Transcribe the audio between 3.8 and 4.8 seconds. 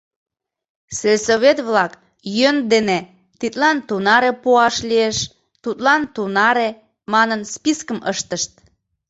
тунаре пуаш